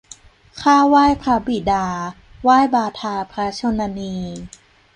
[0.61, 1.85] ข้าไหว้พระบิดา
[2.43, 4.17] ไหว้บาทาพระชนนี